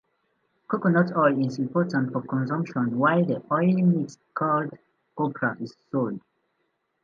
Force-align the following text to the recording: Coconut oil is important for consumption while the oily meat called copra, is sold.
Coconut 0.67 1.15
oil 1.15 1.39
is 1.45 1.59
important 1.59 2.11
for 2.11 2.23
consumption 2.23 2.97
while 2.97 3.23
the 3.23 3.39
oily 3.51 3.83
meat 3.83 4.17
called 4.33 4.75
copra, 5.15 5.55
is 5.61 5.75
sold. 5.91 6.19